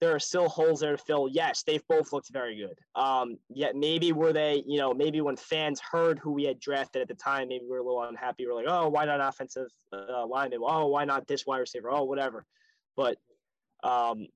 [0.00, 1.28] there are still holes there to fill.
[1.28, 2.78] Yes, they've both looked very good.
[3.00, 7.02] Um, yet maybe were they, you know, maybe when fans heard who we had drafted
[7.02, 8.46] at the time, maybe we are a little unhappy.
[8.46, 10.60] We're like, oh, why not offensive uh, lineman?
[10.62, 11.90] Oh, why not this wide receiver?
[11.90, 12.44] Oh, whatever.
[12.94, 13.16] But
[13.82, 14.26] um,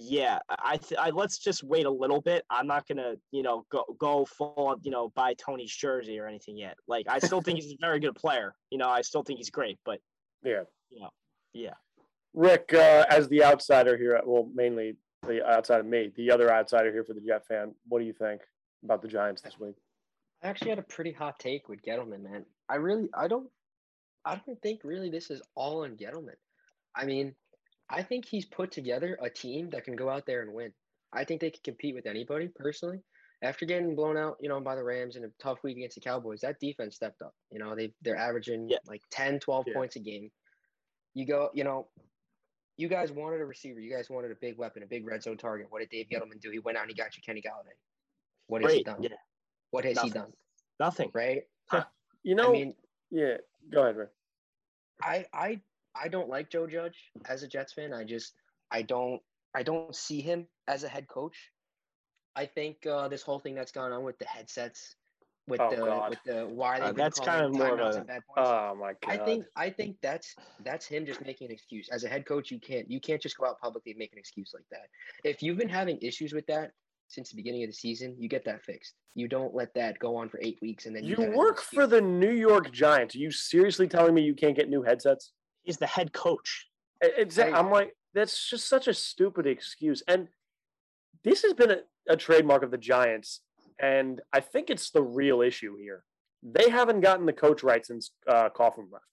[0.00, 2.44] yeah, I, th- I let's just wait a little bit.
[2.50, 6.56] I'm not gonna, you know, go go full, you know, buy Toney's jersey or anything
[6.56, 6.76] yet.
[6.88, 8.54] Like I still think he's a very good player.
[8.70, 10.00] You know, I still think he's great, but
[10.42, 11.10] yeah, you know,
[11.52, 11.74] yeah.
[12.32, 16.92] Rick, uh, as the outsider here, well, mainly the outside of me, the other outsider
[16.92, 18.40] here for the Jet fan, what do you think
[18.84, 19.74] about the Giants this week?
[20.42, 22.46] I actually had a pretty hot take with Gettleman, man.
[22.68, 23.48] I really, I don't,
[24.24, 26.36] I don't think really this is all on Gettleman.
[26.96, 27.34] I mean,
[27.90, 30.72] I think he's put together a team that can go out there and win.
[31.12, 33.00] I think they can compete with anybody personally.
[33.42, 36.02] After getting blown out, you know, by the Rams in a tough week against the
[36.02, 37.34] Cowboys, that defense stepped up.
[37.50, 38.78] You know, they they're averaging yeah.
[38.86, 39.74] like 10, 12 yeah.
[39.74, 40.30] points a game.
[41.14, 41.88] You go, you know,
[42.76, 43.80] you guys wanted a receiver.
[43.80, 45.66] You guys wanted a big weapon, a big red zone target.
[45.70, 46.50] What did Dave Gettleman do?
[46.50, 47.76] He went out and he got you Kenny Golladay.
[48.46, 49.02] What has he done?
[49.02, 49.10] Yeah.
[49.70, 50.12] What has Nothing.
[50.12, 50.32] he done?
[50.78, 51.10] Nothing.
[51.14, 51.42] Right?
[52.22, 52.74] you know, I mean,
[53.10, 53.36] yeah.
[53.72, 54.06] Go ahead, Ray.
[55.02, 55.60] I I
[55.94, 56.96] I don't like Joe Judge
[57.28, 57.92] as a Jets fan.
[57.92, 58.34] I just
[58.70, 59.20] I don't
[59.54, 61.36] I don't see him as a head coach.
[62.36, 64.94] I think uh, this whole thing that's gone on with the headsets,
[65.48, 66.10] with oh, the God.
[66.10, 69.20] with the why they uh, that's kind of more of a oh my God.
[69.20, 71.88] I think I think that's that's him just making an excuse.
[71.90, 74.18] As a head coach, you can't you can't just go out publicly and make an
[74.18, 74.86] excuse like that.
[75.24, 76.70] If you've been having issues with that
[77.08, 78.94] since the beginning of the season, you get that fixed.
[79.16, 81.88] You don't let that go on for eight weeks and then you, you work for
[81.88, 83.16] the New York Giants.
[83.16, 85.32] Are you seriously telling me you can't get new headsets?
[85.62, 86.66] He's the head coach.
[87.02, 87.54] Exactly.
[87.54, 90.02] I'm like, that's just such a stupid excuse.
[90.08, 90.28] And
[91.24, 93.40] this has been a, a trademark of the Giants,
[93.78, 96.04] and I think it's the real issue here.
[96.42, 99.04] They haven't gotten the coach right since uh, Coughlin left.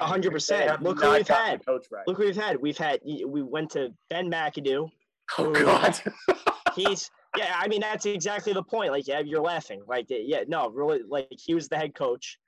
[0.00, 0.82] hundred percent.
[0.82, 1.64] Look who we've had.
[1.64, 2.06] Coach right.
[2.06, 2.60] Look who we've had.
[2.60, 3.00] We've had.
[3.04, 4.90] We went to Ben McAdoo.
[5.38, 6.00] Oh God.
[6.74, 7.54] he's yeah.
[7.56, 8.90] I mean, that's exactly the point.
[8.90, 9.82] Like, yeah, you're laughing.
[9.86, 11.00] Like, yeah, no, really.
[11.08, 12.38] Like, he was the head coach,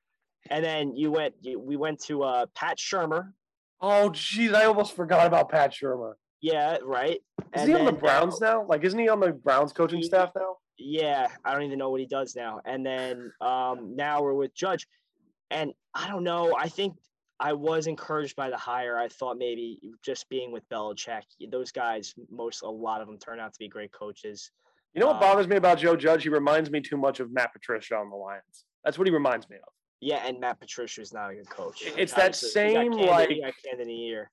[0.49, 1.35] and then you went.
[1.41, 3.33] You, we went to uh, Pat Shurmur,
[3.81, 6.15] Oh, geez, I almost forgot about Pat Shurmur.
[6.43, 7.21] Yeah, right.
[7.55, 8.67] Is and he on the Browns now, now?
[8.67, 10.57] Like, isn't he on the Browns coaching he, staff now?
[10.79, 12.61] Yeah, I don't even know what he does now.
[12.65, 14.87] And then um, now we're with Judge,
[15.51, 16.55] and I don't know.
[16.59, 16.95] I think
[17.39, 18.99] I was encouraged by the hire.
[18.99, 23.41] I thought maybe just being with Belichick, those guys, most a lot of them turn
[23.41, 24.51] out to be great coaches.
[24.95, 26.23] You know what um, bothers me about Joe Judge?
[26.23, 28.67] He reminds me too much of Matt Patricia on the Lions.
[28.85, 29.73] That's what he reminds me of.
[30.01, 31.83] Yeah, and Matt Patricia is not a good coach.
[31.97, 34.31] It's that same like in a year.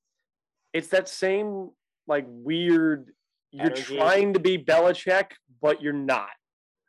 [0.74, 1.72] It's that same
[2.08, 3.12] like weird.
[3.52, 3.98] You're Energy.
[3.98, 6.30] trying to be Belichick, but you're not.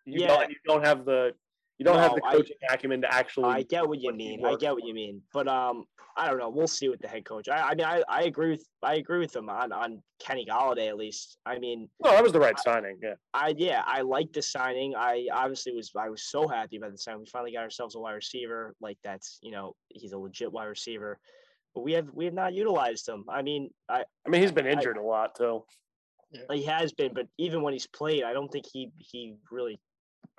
[0.05, 1.33] You yeah, don't, you don't have the
[1.79, 3.51] you don't no, have the coaching I, acumen to actually.
[3.51, 4.45] I get what you mean.
[4.45, 5.23] I get what you mean.
[5.33, 5.85] But um,
[6.17, 6.49] I don't know.
[6.49, 7.49] We'll see with the head coach.
[7.49, 10.89] I, I mean, I, I agree with I agree with him on on Kenny Golladay
[10.89, 11.39] at least.
[11.47, 12.99] I mean, well, that was the right I, signing.
[13.01, 13.15] Yeah.
[13.33, 14.95] I yeah, I like the signing.
[14.97, 17.21] I obviously was I was so happy about the signing.
[17.21, 18.75] We finally got ourselves a wide receiver.
[18.81, 21.21] Like that's you know he's a legit wide receiver.
[21.77, 23.25] But we have we have not utilized him.
[23.29, 25.63] I mean, I I mean he's been injured a lot too.
[26.33, 26.41] Yeah.
[26.53, 29.79] He has been, but even when he's played, I don't think he he really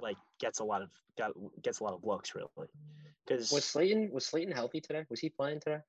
[0.02, 1.32] like gets a lot of got
[1.62, 2.48] gets a lot of looks really.
[3.26, 5.06] Because was Slayton was Slayton healthy today?
[5.10, 5.80] Was he playing today?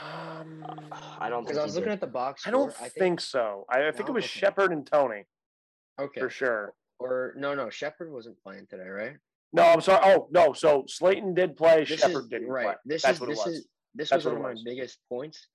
[0.00, 0.64] Um,
[1.18, 1.94] I don't because I was looking did.
[1.94, 2.46] at the box.
[2.46, 3.66] I don't I think, think, so.
[3.68, 4.40] I, I think no, it was okay.
[4.40, 5.24] Shepard and Toney.
[6.00, 6.74] Okay, for sure.
[6.98, 9.16] Or no, no, Shepard wasn't playing today, right?
[9.52, 10.00] No, I'm sorry.
[10.04, 11.84] Oh no, so Slayton did play.
[11.84, 12.64] Shepard didn't right.
[12.64, 12.74] play.
[12.86, 13.54] This That's is what this it was.
[13.56, 15.46] is this That's was one of my biggest points.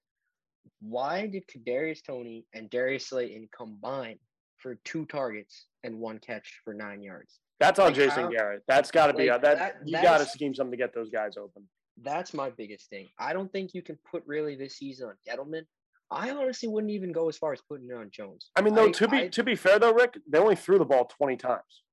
[0.82, 4.20] Why did Kadarius Toney and Darius Slayton combine
[4.58, 7.40] for two targets and one catch for nine yards?
[7.60, 8.64] That's on like Jason how, Garrett.
[8.68, 9.78] That's got to be that, that.
[9.86, 11.64] You got to scheme something to get those guys open.
[12.04, 13.08] That's my biggest thing.
[13.18, 15.64] I don't think you can put really this season on Gettleman.
[16.12, 18.52] I honestly wouldn't even go as far as putting it on Jones.
[18.56, 20.78] I mean, though, I, to be I, to be fair though, Rick, they only threw
[20.78, 21.84] the ball twenty times.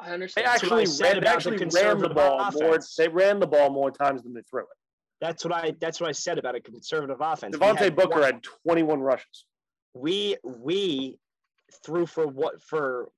[0.00, 0.46] I understand.
[0.46, 2.60] They actually ran, they actually the ran the ball offense.
[2.60, 2.78] more.
[2.98, 4.68] They ran the ball more times than they threw it.
[5.20, 5.74] That's what I.
[5.80, 7.56] That's what I said about a conservative offense.
[7.56, 9.44] Devontae Booker one, had twenty one rushes.
[9.94, 11.18] We we
[11.84, 13.10] threw for what for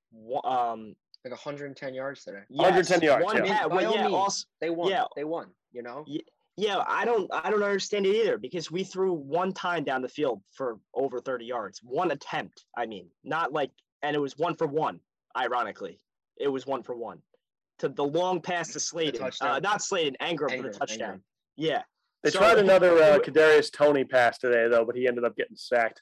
[0.43, 2.43] um like 110 yards today.
[2.49, 3.25] Yes, 110 yards.
[3.25, 4.89] One, yeah, well, yeah, also, they won.
[4.89, 5.47] Yeah, they won.
[5.71, 6.03] You know.
[6.07, 6.21] Yeah,
[6.59, 10.09] yeah, I don't, I don't understand it either because we threw one time down the
[10.09, 12.65] field for over 30 yards, one attempt.
[12.77, 14.99] I mean, not like, and it was one for one.
[15.37, 15.99] Ironically,
[16.37, 17.21] it was one for one.
[17.79, 21.15] To the long pass to Slayton, uh, not Slayton, Engram, for the touchdown.
[21.15, 21.21] Engram.
[21.55, 21.81] Yeah.
[22.23, 25.55] They so, tried another uh, Kadarius Toney pass today though, but he ended up getting
[25.55, 26.01] sacked.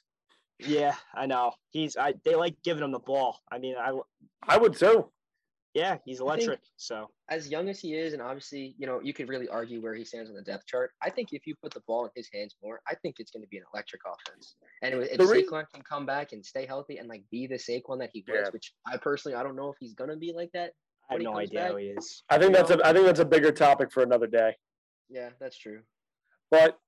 [0.60, 1.52] Yeah, I know.
[1.70, 3.40] He's I they like giving him the ball.
[3.50, 3.92] I mean, I
[4.46, 5.10] I would too.
[5.74, 6.60] Yeah, he's electric.
[6.76, 9.94] So as young as he is, and obviously, you know, you could really argue where
[9.94, 10.90] he stands on the depth chart.
[11.02, 13.42] I think if you put the ball in his hands more, I think it's going
[13.42, 14.56] to be an electric offense.
[14.82, 18.10] And if Saquon can come back and stay healthy and like be the Saquon that
[18.12, 18.50] he was, yeah.
[18.50, 20.72] which I personally I don't know if he's going to be like that.
[21.10, 21.70] I have no idea back.
[21.70, 22.24] how he is.
[22.28, 22.78] I think that's know?
[22.82, 24.56] a I think that's a bigger topic for another day.
[25.08, 25.80] Yeah, that's true.
[26.50, 26.78] But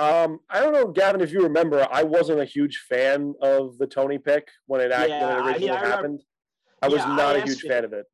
[0.00, 3.86] um, I don't know, Gavin, if you remember, I wasn't a huge fan of the
[3.86, 6.22] Toney pick when it, yeah, when it originally I I happened.
[6.82, 8.06] I was yeah, not I a huge fan of it.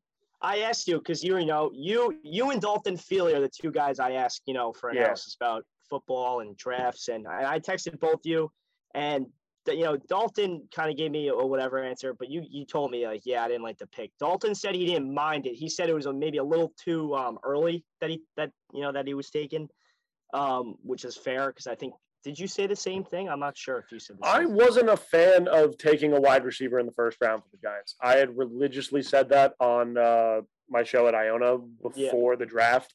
[0.42, 3.70] I asked you because you, you know, you you and Dalton Feely are the two
[3.70, 8.01] guys I ask, you know, for analysis about football and drafts, and I, I texted
[8.01, 8.51] both you,
[8.94, 9.27] and
[9.68, 13.07] you know, Dalton kind of gave me a whatever answer, but you you told me
[13.07, 14.11] like, yeah, I didn't like the pick.
[14.18, 15.55] Dalton said he didn't mind it.
[15.55, 18.83] He said it was a, maybe a little too um, early that he that you
[18.83, 19.68] know that he was taken,
[20.35, 21.95] um, which is fair because I think
[22.27, 23.29] did you say the same thing?
[23.29, 24.17] I'm not sure if you said.
[24.21, 27.59] I wasn't a fan of taking a wide receiver in the first round for the
[27.62, 27.95] Giants.
[28.03, 32.39] I had religiously said that on uh, my show at Iona before yeah.
[32.39, 32.95] the draft.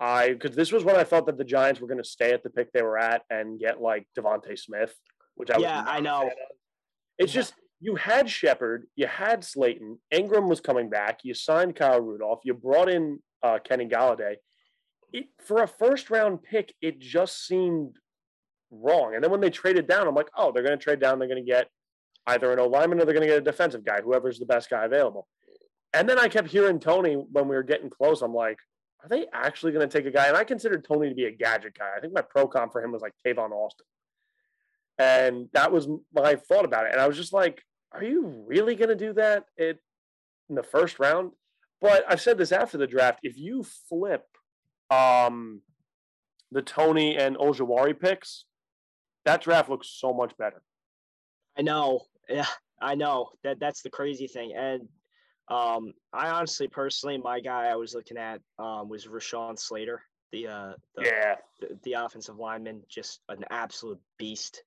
[0.00, 2.42] I because this was when I thought that the Giants were going to stay at
[2.42, 4.94] the pick they were at and get like DeVonta Smith,
[5.34, 6.30] which I yeah I know.
[7.18, 12.00] It's just you had Shepard, you had Slayton, Engram was coming back, you signed Kyle
[12.00, 14.36] Rudolph, you brought in uh, Kenny Golladay.
[15.12, 17.96] It, for a first round pick, it just seemed
[18.70, 19.14] wrong.
[19.14, 21.18] And then when they traded down, I'm like, oh, they're going to trade down.
[21.18, 21.68] They're going to get
[22.26, 24.70] either an O lineman or they're going to get a defensive guy, whoever's the best
[24.70, 25.28] guy available.
[25.92, 28.22] And then I kept hearing Toney when we were getting close.
[28.22, 28.58] I'm like,
[29.02, 30.28] are they actually going to take a guy?
[30.28, 31.90] And I considered Toney to be a gadget guy.
[31.96, 33.86] I think my pro comp for him was like Tavon Austin.
[34.98, 36.92] And that was my thought about it.
[36.92, 39.76] And I was just like, are you really going to do that in
[40.48, 41.32] the first round?
[41.80, 43.18] But I've said this after the draft.
[43.22, 44.24] If you flip
[44.90, 45.62] um,
[46.50, 48.44] the Toney and Ojulari picks,
[49.24, 50.62] that draft looks so much better.
[51.56, 52.02] I know.
[52.28, 52.46] Yeah,
[52.80, 53.30] I know.
[53.44, 54.54] That that's the crazy thing.
[54.56, 54.88] And
[55.48, 60.48] um, I honestly, personally, my guy I was looking at um, was Rashawn Slater, the
[60.48, 64.62] uh, the, yeah, the, the offensive lineman, just an absolute beast.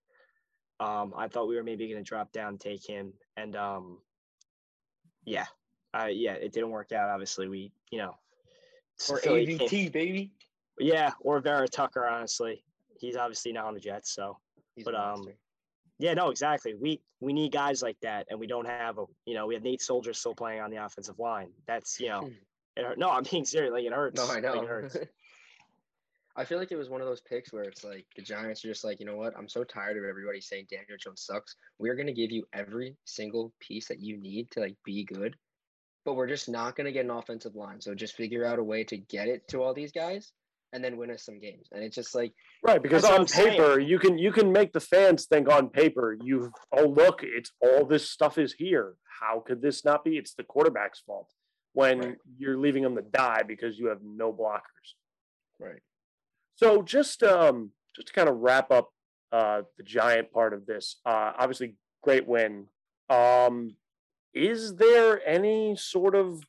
[0.79, 3.99] Um, I thought we were maybe going to drop down take him, and um,
[5.25, 5.45] yeah,
[5.97, 7.09] uh, yeah, it didn't work out.
[7.09, 8.15] Obviously, we, you know,
[9.09, 10.31] or AVT baby.
[10.79, 12.07] Yeah, or Vera Tucker.
[12.07, 12.63] Honestly,
[12.99, 14.13] he's obviously now on the Jets.
[14.13, 14.37] So,
[14.75, 15.27] he's but um,
[15.99, 16.73] yeah, no, exactly.
[16.73, 19.05] We we need guys like that, and we don't have a.
[19.25, 21.49] You know, we have Nate Solder still playing on the offensive line.
[21.67, 22.33] That's you know, hmm.
[22.75, 22.99] it hurt.
[22.99, 23.71] No, I'm being serious.
[23.71, 24.17] Like it hurts.
[24.17, 24.53] No, I know.
[24.53, 24.97] Like, it hurts.
[26.37, 28.67] I feel like it was one of those picks where it's like the Giants are
[28.67, 29.33] just like, you know what?
[29.37, 31.55] I'm so tired of everybody saying Daniel Jones sucks.
[31.79, 35.37] We're gonna give you every single piece that you need to like be good,
[36.05, 37.81] but we're just not gonna get an offensive line.
[37.81, 40.31] So just figure out a way to get it to all these guys
[40.71, 41.67] and then win us some games.
[41.71, 43.87] And it's just like right because on paper saying.
[43.87, 47.85] you can you can make the fans think on paper you oh look it's all
[47.85, 48.95] this stuff is here.
[49.21, 50.17] How could this not be?
[50.17, 51.29] It's the quarterback's fault
[51.73, 52.15] when right.
[52.37, 54.95] you're leaving them to die because you have no blockers.
[55.59, 55.81] Right.
[56.55, 58.89] So just um, just to kind of wrap up
[59.31, 62.67] uh, the giant part of this, uh, obviously great win.
[63.09, 63.75] Um,
[64.35, 66.43] is there any sort of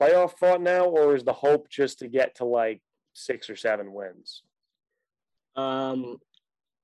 [0.00, 2.80] playoff thought now, or is the hope just to get to like
[3.12, 4.42] six or seven wins?
[5.54, 6.16] Um,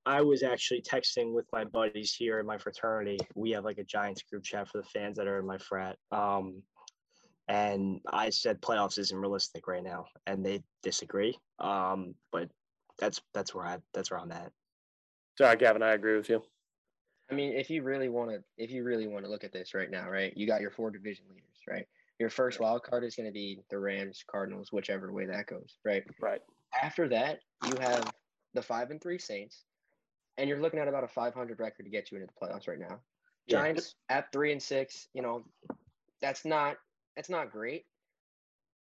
[0.04, 3.18] I was actually texting with my buddies here in my fraternity.
[3.34, 5.96] We have like a Giants group chat for the fans that are in my frat.
[6.12, 6.62] Um,
[7.48, 11.38] and I said playoffs isn't realistic right now, and they disagree.
[11.58, 12.48] Um, but
[12.98, 14.52] that's that's where I that's where I'm at.
[15.38, 16.42] Sorry, Gavin, I agree with you.
[17.30, 19.74] I mean, if you really want to, if you really want to look at this
[19.74, 20.32] right now, right?
[20.36, 21.86] You got your four division leaders, right?
[22.18, 25.76] Your first wild card is going to be the Rams, Cardinals, whichever way that goes,
[25.84, 26.04] right?
[26.20, 26.40] Right.
[26.82, 28.10] After that, you have
[28.54, 29.64] the five and three Saints,
[30.38, 32.78] and you're looking at about a 500 record to get you into the playoffs right
[32.78, 33.00] now.
[33.48, 35.44] Giants at three and six, you know,
[36.20, 36.76] that's not
[37.16, 37.84] that's not great.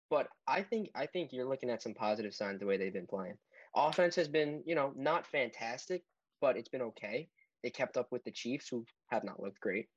[0.09, 3.07] But I think I think you're looking at some positive signs the way they've been
[3.07, 3.37] playing.
[3.75, 6.03] Offense has been, you know, not fantastic,
[6.39, 7.27] but it's been okay.
[7.63, 9.87] They kept up with the Chiefs, who have not looked great.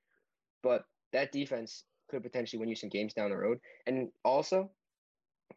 [0.63, 3.59] But that defense could potentially win you some games down the road.
[3.87, 4.71] And also,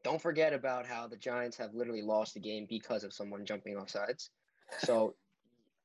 [0.03, 3.77] don't forget about how the Giants have literally lost the game because of someone jumping
[3.77, 4.31] off sides.
[4.79, 5.15] So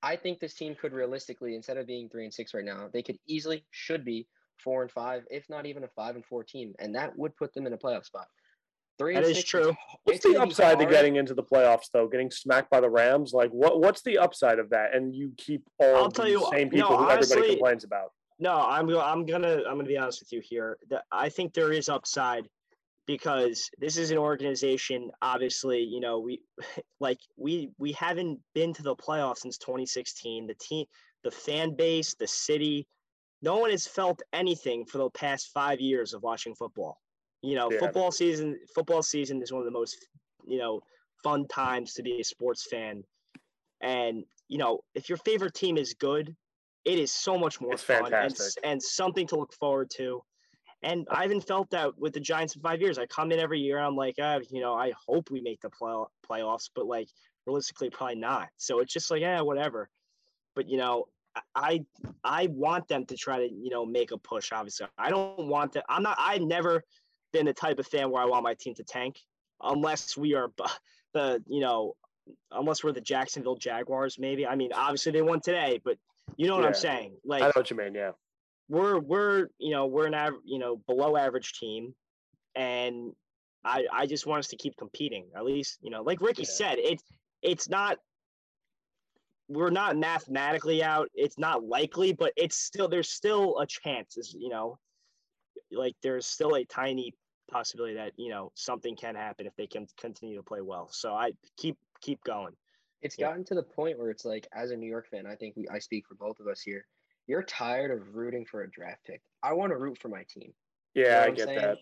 [0.02, 3.02] I think this team could realistically, instead of being three and six right now, they
[3.02, 4.26] could easily, should be
[4.62, 7.54] four and five, if not even a five and four team, and that would put
[7.54, 8.26] them in a playoff spot.
[8.98, 9.76] Three that is true.
[10.04, 12.08] What's the upside to getting into the playoffs, though?
[12.08, 13.80] Getting smacked by the Rams, like what?
[13.80, 14.94] What's the upside of that?
[14.94, 17.84] And you keep all I'll tell you, uh, same people no, who honestly, everybody complains
[17.84, 18.10] about.
[18.40, 20.78] No, I'm I'm gonna I'm gonna be honest with you here.
[21.12, 22.48] I think there is upside
[23.06, 25.10] because this is an organization.
[25.22, 26.40] Obviously, you know we
[27.00, 30.48] like we we haven't been to the playoffs since 2016.
[30.48, 30.86] The team,
[31.22, 32.88] the fan base, the city,
[33.42, 36.98] no one has felt anything for the past five years of watching football.
[37.42, 37.78] You know, yeah.
[37.78, 38.58] football season.
[38.74, 40.08] Football season is one of the most
[40.46, 40.80] you know
[41.22, 43.02] fun times to be a sports fan.
[43.80, 46.34] And you know, if your favorite team is good,
[46.84, 50.22] it is so much more it's fun and, and something to look forward to.
[50.82, 52.98] And I haven't felt that with the Giants in five years.
[52.98, 53.78] I come in every year.
[53.78, 57.08] I'm like, uh, you know, I hope we make the play- playoffs, but like
[57.46, 58.48] realistically, probably not.
[58.56, 59.88] So it's just like, yeah, whatever.
[60.54, 61.06] But you know,
[61.54, 61.84] I
[62.24, 64.52] I want them to try to you know make a push.
[64.52, 65.82] Obviously, I don't want to.
[65.88, 66.16] I'm not.
[66.18, 66.84] I've never
[67.32, 69.16] been the type of fan where I want my team to tank,
[69.62, 70.50] unless we are
[71.14, 71.94] the you know
[72.52, 74.18] unless we're the Jacksonville Jaguars.
[74.18, 74.46] Maybe.
[74.46, 75.96] I mean, obviously they won today, but
[76.36, 76.68] you know what yeah.
[76.68, 77.16] I'm saying.
[77.24, 77.94] Like I know what you mean.
[77.94, 78.12] Yeah.
[78.68, 81.94] We're we're you know we're an average you know below average team,
[82.54, 83.12] and
[83.64, 85.26] I I just want us to keep competing.
[85.34, 86.50] At least you know like Ricky yeah.
[86.50, 87.02] said, it's
[87.42, 87.98] it's not
[89.48, 91.08] we're not mathematically out.
[91.14, 94.18] It's not likely, but it's still there's still a chance.
[94.18, 94.78] Is you know,
[95.72, 97.12] like there's still a tiny
[97.50, 100.88] possibility that you know something can happen if they can continue to play well.
[100.90, 102.54] So I keep keep going.
[103.00, 103.28] It's yeah.
[103.28, 105.68] gotten to the point where it's like, as a New York fan, I think we
[105.68, 106.84] I speak for both of us here.
[107.26, 109.20] You're tired of rooting for a draft pick.
[109.42, 110.52] I want to root for my team.
[110.94, 111.60] Yeah, you know I get saying?
[111.60, 111.78] that.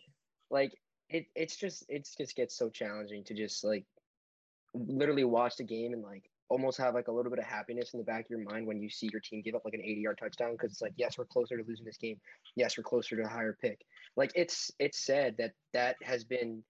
[0.50, 0.72] Like
[1.08, 3.84] it, it's just it's just gets so challenging to just like
[4.74, 7.98] literally watch the game and like almost have like a little bit of happiness in
[7.98, 10.00] the back of your mind when you see your team give up like an 80
[10.00, 12.20] yard touchdown because it's like yes we're closer to losing this game
[12.54, 13.80] yes we're closer to a higher pick
[14.16, 16.62] like it's it's sad that that has been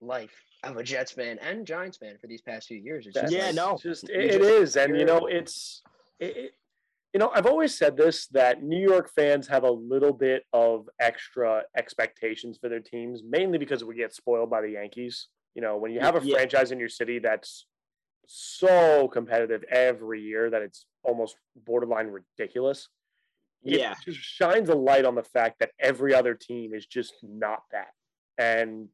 [0.00, 3.06] life of a Jets fan and Giants fan for these past few years.
[3.06, 5.82] It's just yeah, like, no, just it, it is, and you know, it's
[6.20, 6.52] it,
[7.12, 10.88] you know, I've always said this that New York fans have a little bit of
[11.00, 15.28] extra expectations for their teams, mainly because we get spoiled by the Yankees.
[15.54, 16.34] You know, when you have a yeah.
[16.34, 17.66] franchise in your city that's
[18.26, 22.88] so competitive every year that it's almost borderline ridiculous.
[23.62, 23.74] Yeah.
[23.74, 23.94] It yeah.
[24.04, 27.88] just shines a light on the fact that every other team is just not that.
[28.38, 28.88] And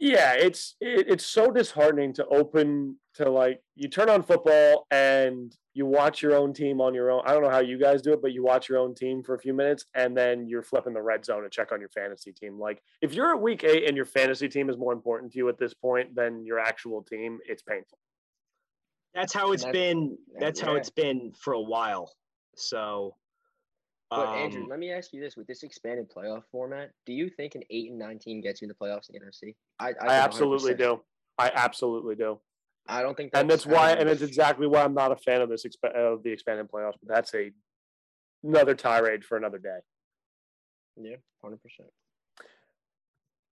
[0.00, 5.54] yeah, it's it, it's so disheartening to open to like you turn on football and
[5.74, 7.22] you watch your own team on your own.
[7.26, 9.34] I don't know how you guys do it, but you watch your own team for
[9.34, 12.32] a few minutes and then you're flipping the red zone to check on your fantasy
[12.32, 12.58] team.
[12.58, 15.48] Like if you're at week eight and your fantasy team is more important to you
[15.50, 17.98] at this point than your actual team, it's painful.
[19.14, 20.16] That's how it's been.
[20.38, 20.66] That's yeah.
[20.66, 22.10] how it's been for a while.
[22.56, 23.16] So
[24.10, 27.30] but um, Andrew, let me ask you this: with this expanded playoff format, do you
[27.30, 29.54] think an eight and nine team gets you in the playoffs in the NFC?
[29.78, 31.00] I, I, I absolutely do.
[31.38, 32.40] I absolutely do.
[32.88, 35.40] I don't think, that's, and that's why, and it's exactly why I'm not a fan
[35.42, 36.94] of this exp- of the expanded playoffs.
[37.02, 37.52] But that's a
[38.42, 39.78] another tirade for another day.
[40.96, 41.88] Yeah, hundred percent.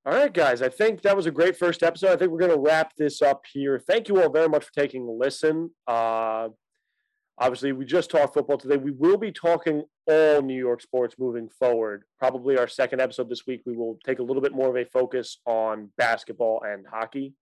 [0.06, 0.62] All right, guys.
[0.62, 2.12] I think that was a great first episode.
[2.12, 3.78] I think we're going to wrap this up here.
[3.78, 5.70] Thank you all very much for taking a listen.
[5.86, 6.48] Uh,
[7.40, 8.76] Obviously, we just talked football today.
[8.76, 12.02] We will be talking all New York sports moving forward.
[12.18, 14.84] Probably our second episode this week, we will take a little bit more of a
[14.86, 17.34] focus on basketball and hockey,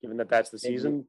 [0.00, 1.04] given that that's the season.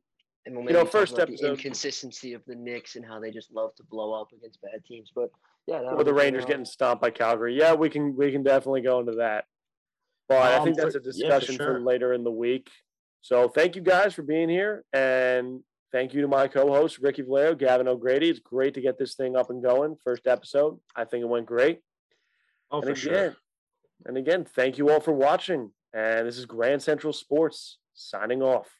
[0.46, 3.54] And we'll you know, first episode, the inconsistency of the Knicks and how they just
[3.54, 5.10] love to blow up against bad teams.
[5.16, 5.32] But
[5.66, 7.58] yeah, or the Rangers getting stomped by Calgary.
[7.58, 9.46] Yeah, we can we can definitely go into that.
[10.28, 11.74] But um, I think that's a discussion yeah, for, sure.
[11.76, 12.70] for later in the week.
[13.22, 15.62] So thank you guys for being here, and
[15.94, 18.28] Thank you to my co-hosts, Ricky Valerio, Gavin O'Grady.
[18.28, 19.96] It's great to get this thing up and going.
[20.04, 20.80] First episode.
[20.96, 21.82] I think it went great.
[22.72, 23.36] Oh, and for again, sure.
[24.08, 25.70] And again, thank you all for watching.
[25.94, 28.72] And this is Grand Central Sports signing off.